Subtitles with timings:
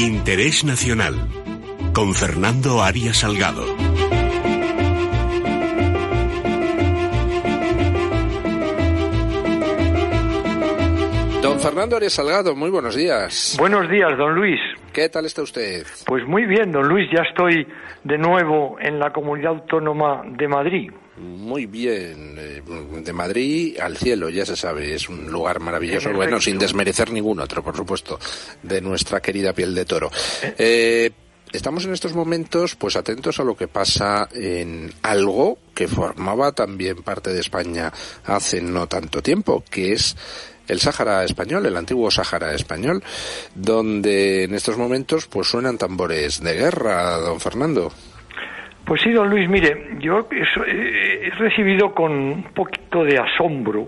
[0.00, 1.16] Interés Nacional
[1.92, 3.64] con Fernando Arias Salgado.
[11.42, 13.56] Don Fernando Arias Salgado, muy buenos días.
[13.58, 14.60] Buenos días, don Luis.
[14.92, 15.84] ¿Qué tal está usted?
[16.06, 17.66] Pues muy bien, don Luis, ya estoy
[18.04, 20.92] de nuevo en la comunidad autónoma de Madrid.
[21.18, 22.62] Muy bien, eh,
[23.04, 27.40] de Madrid al cielo, ya se sabe, es un lugar maravilloso, bueno, sin desmerecer ningún
[27.40, 28.18] otro, por supuesto,
[28.62, 30.10] de nuestra querida piel de toro.
[30.58, 31.10] Eh,
[31.52, 37.02] estamos en estos momentos, pues atentos a lo que pasa en algo que formaba también
[37.02, 37.92] parte de España
[38.24, 40.16] hace no tanto tiempo, que es
[40.68, 43.02] el Sáhara español, el antiguo Sáhara español,
[43.54, 47.92] donde en estos momentos pues suenan tambores de guerra, don Fernando.
[48.88, 53.86] Pues sí, don Luis, mire, yo he recibido con un poquito de asombro,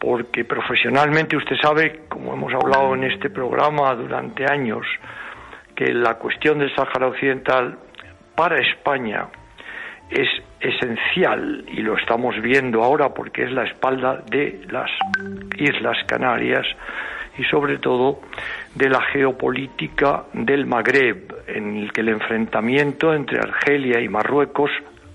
[0.00, 4.84] porque profesionalmente usted sabe, como hemos hablado en este programa durante años,
[5.76, 7.78] que la cuestión del Sáhara Occidental
[8.34, 9.28] para España
[10.10, 14.90] es esencial y lo estamos viendo ahora porque es la espalda de las
[15.56, 16.66] Islas Canarias
[17.40, 18.20] y sobre todo
[18.74, 24.70] de la geopolítica del Magreb, en el que el enfrentamiento entre Argelia y Marruecos,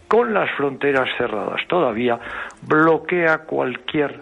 [0.08, 2.20] con las fronteras cerradas todavía,
[2.64, 4.22] bloquea cualquier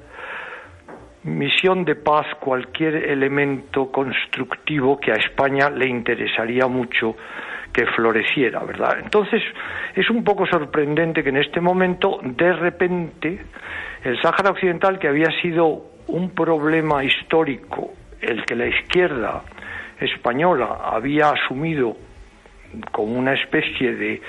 [1.23, 7.15] misión de paz, cualquier elemento constructivo que a España le interesaría mucho
[7.71, 8.97] que floreciera, ¿verdad?
[9.01, 9.41] Entonces,
[9.95, 13.45] es un poco sorprendente que en este momento, de repente,
[14.03, 19.41] el Sáhara Occidental, que había sido un problema histórico, el que la izquierda
[19.99, 21.95] española había asumido
[22.91, 24.21] como una especie de,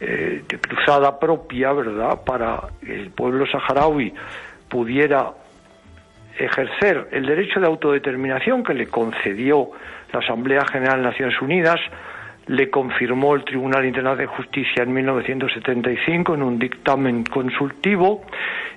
[0.00, 4.12] eh, cruzada propia, ¿verdad?, para el pueblo saharaui
[4.68, 5.32] pudiera
[6.38, 9.70] ejercer el derecho de autodeterminación que le concedió
[10.12, 11.78] la Asamblea General de Naciones Unidas,
[12.46, 18.22] le confirmó el Tribunal Internacional de Justicia en 1975 en un dictamen consultivo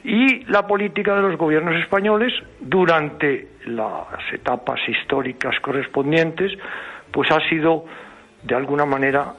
[0.03, 6.51] y la política de los gobiernos españoles durante las etapas históricas correspondientes
[7.11, 7.85] pues ha sido
[8.43, 9.33] de alguna manera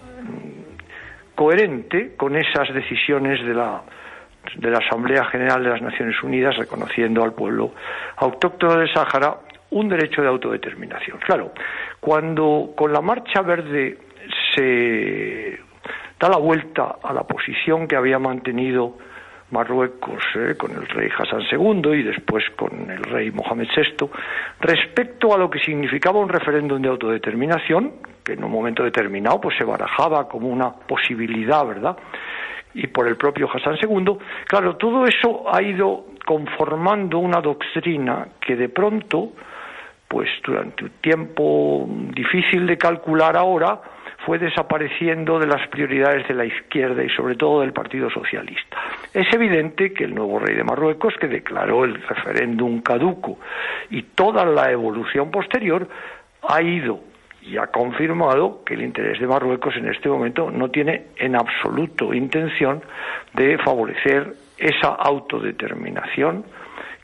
[1.35, 3.83] coherente con esas decisiones de la
[4.57, 7.73] de la Asamblea General de las Naciones Unidas reconociendo al pueblo
[8.17, 9.39] autóctono del Sáhara
[9.71, 11.19] un derecho de autodeterminación.
[11.19, 11.53] Claro,
[12.01, 13.99] cuando con la Marcha Verde
[14.57, 15.61] se
[16.19, 18.97] da la vuelta a la posición que había mantenido
[19.51, 24.09] Marruecos eh, con el rey Hassan II y después con el rey Mohamed VI
[24.61, 27.93] respecto a lo que significaba un referéndum de autodeterminación
[28.25, 31.97] que en un momento determinado pues se barajaba como una posibilidad, ¿verdad?
[32.75, 38.57] Y por el propio Hassan II, claro, todo eso ha ido conformando una doctrina que
[38.57, 39.33] de pronto,
[40.09, 43.81] pues durante un tiempo difícil de calcular ahora,
[44.27, 48.77] fue desapareciendo de las prioridades de la izquierda y sobre todo del Partido Socialista.
[49.15, 53.39] Es evidente que el nuevo rey de Marruecos, que declaró el referéndum caduco
[53.89, 55.89] y toda la evolución posterior,
[56.43, 57.01] ha ido
[57.41, 62.13] y ha confirmado que el interés de Marruecos en este momento no tiene en absoluto
[62.13, 62.83] intención
[63.33, 66.45] de favorecer esa autodeterminación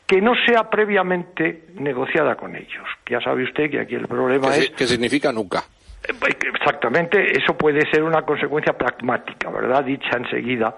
[0.09, 2.85] que no sea previamente negociada con ellos.
[3.09, 4.71] Ya sabe usted que aquí el problema es...
[4.71, 5.63] ¿Qué significa nunca?
[6.05, 9.85] Exactamente, eso puede ser una consecuencia pragmática, ¿verdad?
[9.85, 10.77] Dicha enseguida,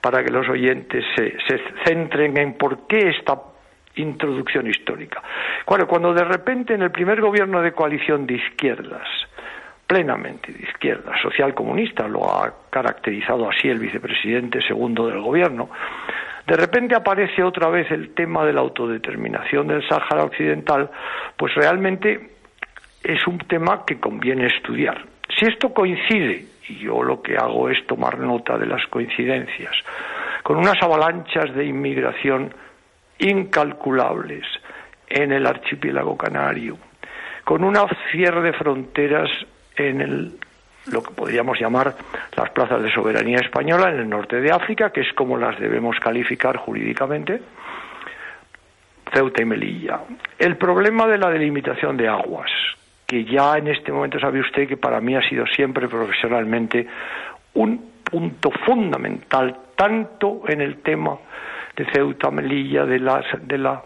[0.00, 1.36] para que los oyentes se,
[1.84, 3.40] centren en por qué esta
[3.96, 5.22] introducción histórica.
[5.66, 9.06] Bueno, cuando de repente en el primer gobierno de coalición de izquierdas,
[9.86, 15.70] plenamente de izquierda, social comunista, lo ha caracterizado así el vicepresidente segundo del gobierno,
[16.46, 20.90] de repente aparece otra vez el tema de la autodeterminación del Sáhara Occidental,
[21.36, 22.33] pues realmente
[23.04, 25.04] es un tema que conviene estudiar.
[25.38, 29.74] Si esto coincide, y yo lo que hago es tomar nota de las coincidencias,
[30.42, 32.52] con unas avalanchas de inmigración
[33.18, 34.44] incalculables
[35.08, 36.78] en el archipiélago canario,
[37.44, 37.76] con un
[38.10, 39.30] cierre de fronteras
[39.76, 40.38] en
[40.86, 41.94] lo que podríamos llamar
[42.36, 45.98] las plazas de soberanía española en el norte de África, que es como las debemos
[46.00, 47.40] calificar jurídicamente,
[49.12, 50.00] Ceuta y Melilla.
[50.38, 52.50] El problema de la delimitación de aguas,
[53.06, 56.86] que ya en este momento sabe usted que para mí ha sido siempre profesionalmente
[57.54, 61.18] un punto fundamental, tanto en el tema
[61.76, 63.82] de Ceuta, Melilla, de, las, de la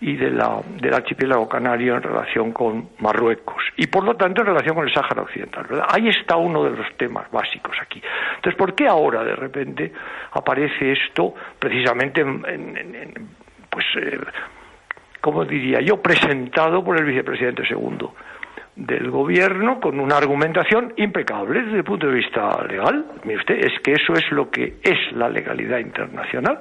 [0.00, 4.48] y de la, del archipiélago canario en relación con Marruecos y por lo tanto en
[4.48, 5.66] relación con el Sáhara Occidental.
[5.68, 5.86] ¿verdad?
[5.88, 8.02] Ahí está uno de los temas básicos aquí.
[8.36, 9.92] Entonces, ¿por qué ahora de repente
[10.32, 13.28] aparece esto precisamente en, en,
[13.70, 14.18] pues, eh,
[15.20, 18.14] como diría yo, presentado por el vicepresidente segundo?
[18.76, 23.06] Del gobierno con una argumentación impecable desde el punto de vista legal.
[23.24, 26.60] Mire usted, es que eso es lo que es la legalidad internacional.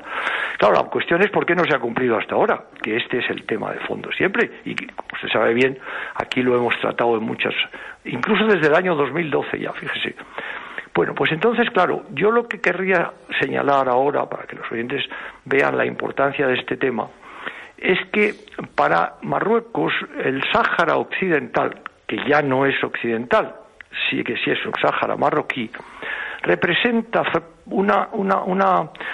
[0.57, 3.29] Claro, la cuestión es por qué no se ha cumplido hasta ahora, que este es
[3.29, 4.50] el tema de fondo siempre.
[4.63, 5.77] Y como usted sabe bien,
[6.15, 7.53] aquí lo hemos tratado en muchas,
[8.06, 10.15] incluso desde el año 2012 ya, fíjese.
[10.94, 13.11] Bueno, pues entonces, claro, yo lo que querría
[13.41, 15.03] señalar ahora, para que los oyentes
[15.44, 17.09] vean la importancia de este tema,
[17.77, 18.33] es que
[18.73, 19.91] para Marruecos
[20.23, 23.56] el Sáhara Occidental, que ya no es occidental,
[24.10, 25.69] sí que sí es un Sáhara marroquí,
[26.42, 27.24] representa
[27.68, 28.10] una,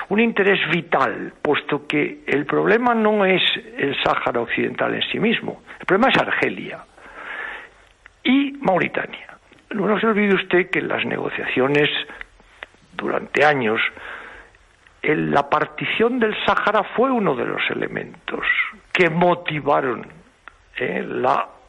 [0.09, 3.41] un interés vital, puesto que el problema no es
[3.77, 6.79] el Sáhara Occidental en sí mismo, el problema es Argelia
[8.23, 9.27] y Mauritania.
[9.71, 11.89] No se olvide usted que en las negociaciones
[12.93, 13.79] durante años
[15.03, 18.45] la partición del Sáhara fue uno de los elementos
[18.91, 20.05] que motivaron
[20.77, 21.60] eh, las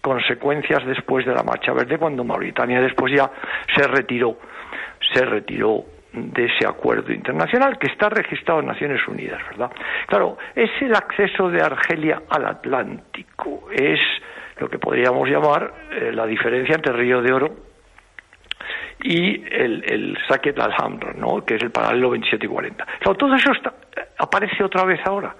[0.00, 3.30] consecuencias después de la Marcha Verde, cuando Mauritania después ya
[3.74, 4.38] se retiró,
[5.12, 9.70] se retiró de ese acuerdo internacional que está registrado en Naciones Unidas, ¿verdad?
[10.06, 14.00] Claro, es el acceso de Argelia al Atlántico, es
[14.58, 17.56] lo que podríamos llamar eh, la diferencia entre Río de Oro
[19.02, 21.44] y el, el Saket al-Hamra, ¿no?
[21.44, 22.86] que es el paralelo 27 y 40.
[23.16, 23.52] todo eso
[24.18, 25.34] aparece otra vez ahora.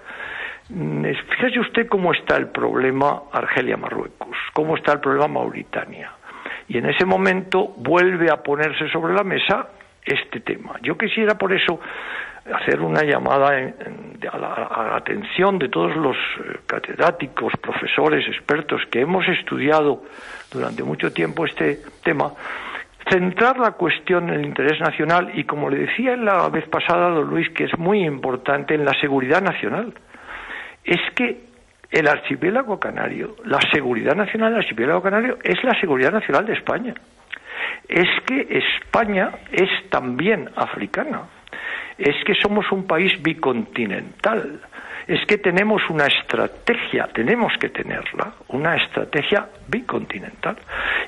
[0.73, 6.11] Mm, fíjese usted cómo está el problema Argelia-Marruecos, cómo está el problema Mauritania.
[6.69, 9.67] Y en ese momento vuelve a ponerse sobre la mesa
[10.05, 10.75] este tema.
[10.81, 11.81] Yo quisiera por eso
[12.53, 19.27] hacer una llamada a, la, atención de todos los eh, catedráticos, profesores, expertos que hemos
[19.27, 20.03] estudiado
[20.51, 22.31] durante mucho tiempo este tema,
[23.09, 27.29] centrar la cuestión en el interés nacional y, como le decía la vez pasada, don
[27.29, 29.93] Luis, que es muy importante en la seguridad nacional.
[30.83, 31.43] Es que
[31.91, 36.93] el archipiélago canario, la seguridad nacional del archipiélago canario es la seguridad nacional de España.
[37.87, 41.23] Es que España es también africana.
[41.97, 44.61] Es que somos un país bicontinental
[45.07, 50.57] es que tenemos una estrategia, tenemos que tenerla, una estrategia bicontinental.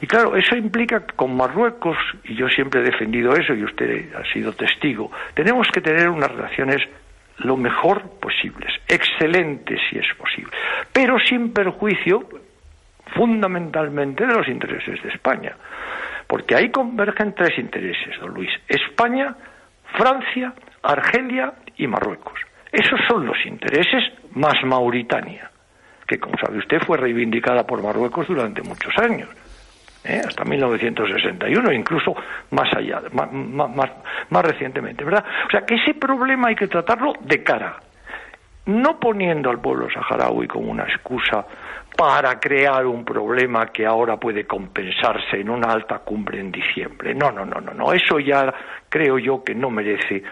[0.01, 4.13] Y claro, eso implica que con Marruecos, y yo siempre he defendido eso y usted
[4.15, 6.81] ha sido testigo, tenemos que tener unas relaciones
[7.37, 10.51] lo mejor posibles, excelentes si es posible,
[10.91, 12.27] pero sin perjuicio
[13.15, 15.55] fundamentalmente de los intereses de España.
[16.27, 18.49] Porque ahí convergen tres intereses, don Luis.
[18.67, 19.35] España,
[19.97, 22.39] Francia, Argelia y Marruecos.
[22.71, 24.03] Esos son los intereses
[24.33, 25.51] más Mauritania,
[26.07, 29.29] que como sabe usted fue reivindicada por Marruecos durante muchos años.
[30.03, 30.21] ¿eh?
[30.25, 32.15] hasta 1961, incluso
[32.51, 33.91] más allá, más, más,
[34.29, 35.23] más, recientemente, ¿verdad?
[35.47, 37.77] O sea, que ese problema hay que tratarlo de cara,
[38.65, 41.45] no poniendo al pueblo saharaui como una excusa
[41.95, 47.13] para crear un problema que ahora puede compensarse en una alta cumbre en diciembre.
[47.13, 47.93] No, no, no, no, no.
[47.93, 48.51] Eso ya
[48.89, 50.23] creo yo que no merece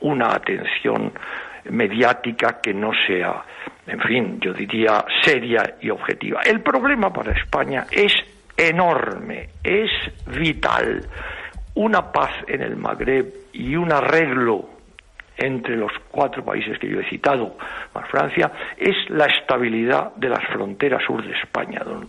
[0.00, 1.12] una atención
[1.70, 3.42] mediática que no sea,
[3.86, 6.40] en fin, yo diría seria y objetiva.
[6.42, 8.12] El problema para España es
[8.56, 9.90] enorme, es
[10.26, 11.06] vital.
[11.76, 14.73] Una paz en el Magreb y un arreglo
[15.36, 17.56] entre los cuatro países que yo he citado,
[17.94, 21.80] más Francia, es la estabilidad de las fronteras sur de España.
[21.84, 22.08] Don,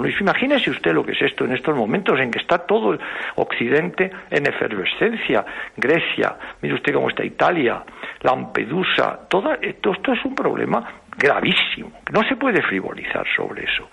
[0.00, 3.00] Luis, imagínese usted lo que es esto en estos momentos en que está todo el
[3.36, 5.44] Occidente en efervescencia.
[5.76, 7.82] Grecia, mire usted cómo está Italia,
[8.20, 10.86] Lampedusa, todo esto es un problema
[11.16, 11.92] gravísimo.
[12.12, 13.88] No se puede frivolizar sobre eso.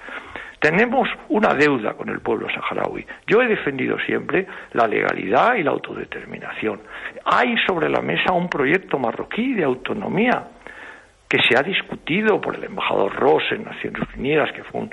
[0.60, 3.06] Tenemos una deuda con el pueblo saharaui.
[3.28, 6.82] Yo he defendido siempre la legalidad y la autodeterminación.
[7.26, 10.48] Hay sobre la mesa un proyecto marroquí de autonomía
[11.28, 14.90] que se ha discutido por el embajador Ross en Naciones Unidas, que fue un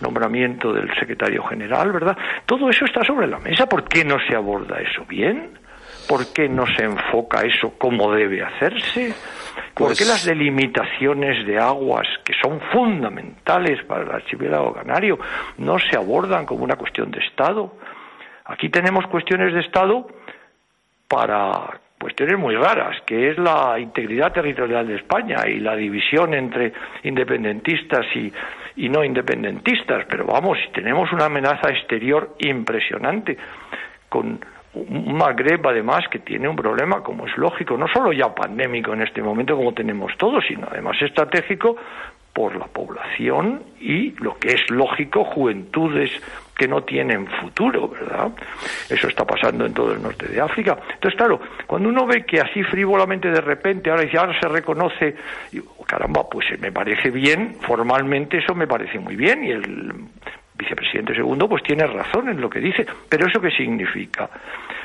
[0.00, 2.16] nombramiento del secretario general, ¿verdad?
[2.44, 3.66] Todo eso está sobre la mesa.
[3.66, 5.58] ¿Por qué no se aborda eso bien?
[6.06, 9.14] ¿Por qué no se enfoca eso como debe hacerse?
[9.78, 15.18] ¿Por qué pues las delimitaciones de aguas, que son fundamentales para el archipiélago canario,
[15.58, 17.76] no se abordan como una cuestión de Estado?
[18.46, 20.08] Aquí tenemos cuestiones de Estado
[21.06, 26.72] para cuestiones muy raras, que es la integridad territorial de España y la división entre
[27.04, 28.32] independentistas y,
[28.76, 30.06] y no independentistas.
[30.08, 33.36] Pero vamos, tenemos una amenaza exterior impresionante
[34.08, 34.40] con
[34.74, 39.02] un Magreb además que tiene un problema, como es lógico, no solo ya pandémico en
[39.02, 41.76] este momento como tenemos todos, sino además estratégico
[42.32, 46.10] por la población y lo que es lógico, juventudes
[46.56, 48.30] que no tienen futuro, ¿verdad?
[48.88, 50.76] Eso está pasando en todo el norte de África.
[50.94, 55.16] Entonces, claro, cuando uno ve que así frívolamente de repente, ahora dice, ahora se reconoce,
[55.86, 59.92] caramba, pues me parece bien, formalmente eso me parece muy bien, y el
[60.58, 62.86] vicepresidente presidente segundo pues tiene razón en lo que dice.
[63.08, 64.28] Pero ¿eso qué significa?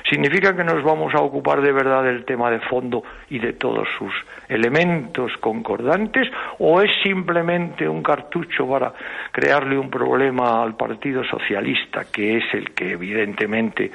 [0.07, 3.87] ¿Significa que nos vamos a ocupar de verdad del tema de fondo y de todos
[3.97, 4.13] sus
[4.47, 8.93] elementos concordantes o es simplemente un cartucho para
[9.31, 13.91] crearle un problema al Partido Socialista, que es el que evidentemente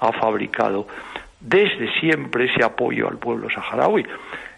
[0.00, 0.86] ha fabricado
[1.40, 4.04] desde siempre ese apoyo al pueblo saharaui?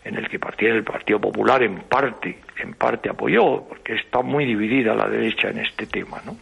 [0.04, 4.95] en el que el Partido Popular en parte, en parte apoyó, porque está muy dividida
[4.95, 6.37] la derecha en este tema, ¿no?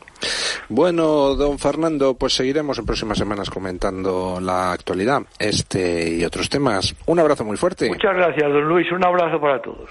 [0.74, 6.96] Bueno, don Fernando, pues seguiremos en próximas semanas comentando la actualidad, este y otros temas.
[7.04, 7.90] Un abrazo muy fuerte.
[7.90, 8.90] Muchas gracias, don Luis.
[8.90, 9.90] Un abrazo para todos.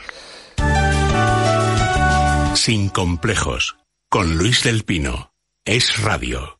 [2.56, 3.78] Sin complejos,
[4.10, 5.32] con Luis del Pino.
[5.66, 6.58] Es Radio.